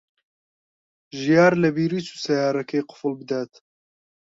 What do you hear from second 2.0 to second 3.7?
چوو سەیارەکەی قوفڵ بدات.